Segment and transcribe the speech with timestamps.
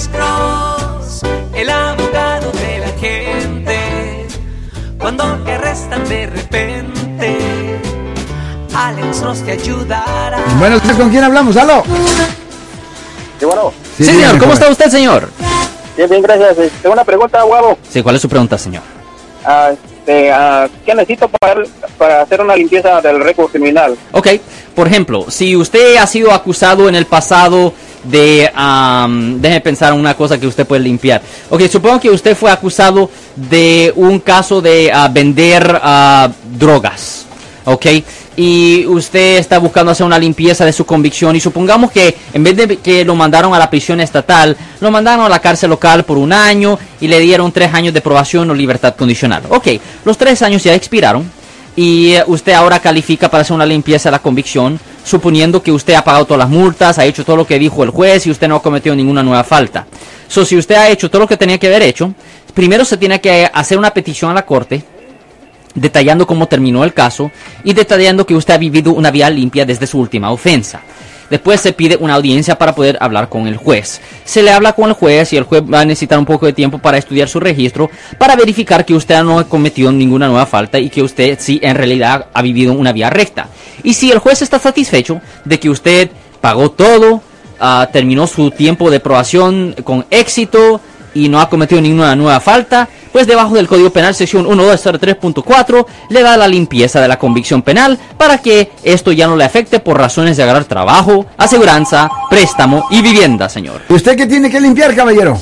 [0.00, 1.22] Alex Cross,
[1.52, 4.26] el abogado de la gente.
[4.98, 7.38] Cuando te arrestan de repente,
[8.74, 10.42] Alex Cross te ayudará.
[10.58, 11.54] Bueno, ¿con quién hablamos?
[11.58, 11.82] ¡Halo!
[13.38, 13.74] Sí, bueno.
[13.98, 15.28] Sí, dígame, señor, ¿cómo está usted, señor?
[15.98, 16.56] Bien, bien, gracias.
[16.56, 17.76] Eh, Tengo una pregunta, guapo.
[17.90, 18.82] Sí, ¿cuál es su pregunta, señor?
[19.44, 21.62] Ah, este, ah, ¿Qué necesito para,
[21.98, 23.98] para hacer una limpieza del récord criminal?
[24.12, 24.28] Ok,
[24.74, 27.74] por ejemplo, si usted ha sido acusado en el pasado
[28.04, 31.22] de, am, déjeme pensar en una cosa que usted puede limpiar.
[31.48, 36.28] Ok, supongo que usted fue acusado de un caso de ah, vender ah,
[36.58, 37.26] drogas,
[37.64, 37.86] ok,
[38.36, 42.56] y usted está buscando hacer una limpieza de su convicción y supongamos que en vez
[42.56, 46.16] de que lo mandaron a la prisión estatal, lo mandaron a la cárcel local por
[46.16, 49.42] un año y le dieron tres años de probación o libertad condicional.
[49.50, 49.68] Ok,
[50.04, 51.30] los tres años ya expiraron
[51.76, 55.94] y eh, usted ahora califica para hacer una limpieza de la convicción, suponiendo que usted
[55.94, 58.48] ha pagado todas las multas, ha hecho todo lo que dijo el juez y usted
[58.48, 59.86] no ha cometido ninguna nueva falta.
[60.28, 62.14] So, si usted ha hecho todo lo que tenía que haber hecho,
[62.54, 64.82] primero se tiene que hacer una petición a la corte
[65.74, 67.30] detallando cómo terminó el caso
[67.64, 70.82] y detallando que usted ha vivido una vida limpia desde su última ofensa.
[71.30, 74.00] Después se pide una audiencia para poder hablar con el juez.
[74.24, 76.52] Se le habla con el juez y el juez va a necesitar un poco de
[76.52, 80.80] tiempo para estudiar su registro para verificar que usted no ha cometido ninguna nueva falta
[80.80, 83.48] y que usted sí en realidad ha vivido una vía recta.
[83.84, 86.10] Y si el juez está satisfecho de que usted
[86.40, 87.22] pagó todo,
[87.60, 90.80] ah, terminó su tiempo de probación con éxito
[91.14, 96.22] y no ha cometido ninguna nueva falta, pues debajo del Código Penal sección 1203.4 le
[96.22, 99.98] da la limpieza de la convicción penal para que esto ya no le afecte por
[99.98, 103.82] razones de agarrar trabajo, aseguranza, préstamo y vivienda, señor.
[103.88, 105.38] ¿Usted qué tiene que limpiar, caballero?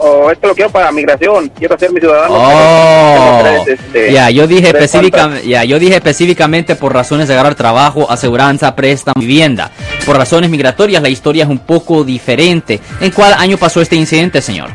[0.00, 1.50] O esto lo quiero para migración.
[1.58, 2.34] Quiero ser mi ciudadano.
[2.34, 8.08] Oh, este, ya, yo dije específicamente, ya, yo dije específicamente por razones de agarrar trabajo,
[8.08, 9.72] aseguranza, préstamo, vivienda.
[10.08, 12.80] Por razones migratorias, la historia es un poco diferente.
[12.98, 14.70] ¿En cuál año pasó este incidente, señor?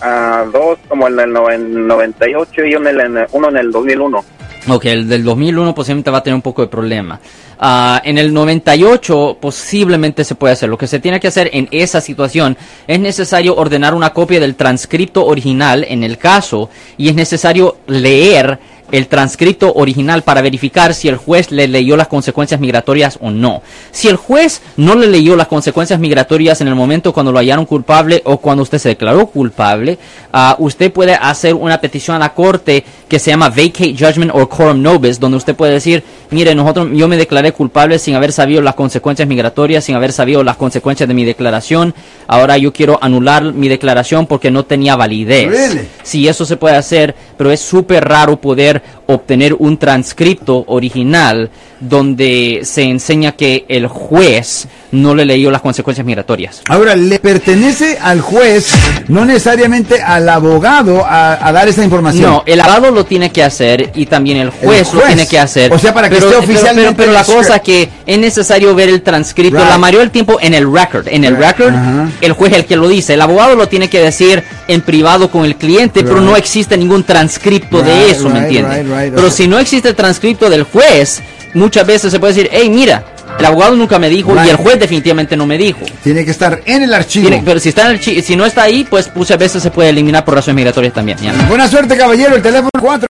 [0.00, 4.24] ah, dos como en el noven- 98 y uno en el, uno en el 2001.
[4.66, 7.20] Ok, el del 2001 posiblemente va a tener un poco de problema.
[7.60, 10.68] Ah, en el 98 posiblemente se puede hacer.
[10.68, 12.56] Lo que se tiene que hacer en esa situación
[12.88, 18.58] es necesario ordenar una copia del transcripto original en el caso y es necesario leer
[18.92, 23.62] el transcripto original para verificar si el juez le leyó las consecuencias migratorias o no.
[23.90, 27.66] Si el juez no le leyó las consecuencias migratorias en el momento cuando lo hallaron
[27.66, 29.98] culpable o cuando usted se declaró culpable,
[30.32, 34.48] ah, usted puede hacer una petición a la corte que se llama Vacate Judgment or
[34.48, 38.60] Quorum Nobis, donde usted puede decir, mire, nosotros, yo me declaré culpable sin haber sabido
[38.62, 41.94] las consecuencias migratorias, sin haber sabido las consecuencias de mi declaración,
[42.26, 45.48] ahora yo quiero anular mi declaración porque no tenía validez.
[45.48, 45.88] Really?
[46.02, 51.50] Sí, eso se puede hacer, pero es súper raro poder obtener un transcripto original
[51.88, 56.62] donde se enseña que el juez no le leyó las consecuencias migratorias.
[56.68, 58.72] Ahora, le pertenece al juez,
[59.08, 62.30] no necesariamente al abogado, a, a dar esa información.
[62.30, 65.06] No, el abogado lo tiene que hacer y también el juez, lo juez.
[65.14, 65.72] tiene que hacer.
[65.72, 67.64] O sea, para que pero, esté pero- oficialmente Pero, pero la cosa script.
[67.64, 69.68] que es necesario ver el transcripto Right.
[69.70, 71.08] la mayoría del tiempo en el record.
[71.08, 71.46] En el Right.
[71.58, 71.74] record,
[72.20, 73.14] el juez es el que lo dice.
[73.14, 77.02] El abogado lo tiene que decir en privado con el cliente, pero no existe ningún
[77.04, 78.82] transcripto de eso, ¿me right, entiende?
[78.82, 81.22] right, right, pero si no existe el transcripto del juez,
[81.54, 83.04] muchas veces se puede decir, hey, mira,
[83.38, 84.46] el abogado nunca me dijo Right.
[84.46, 85.80] y el juez definitivamente no me dijo.
[86.02, 87.28] Tiene que estar en el archivo.
[87.28, 89.88] Tiene- pero si está en el si no está ahí, pues muchas veces se puede
[89.90, 91.18] eliminar por razones migratorias también.
[91.18, 91.32] ya.
[91.48, 92.36] Buena suerte, caballero.
[92.36, 93.06] El teléfono 4.